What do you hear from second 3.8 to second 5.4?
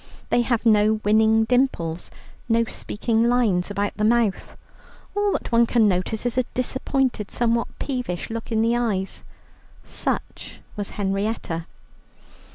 the mouth. All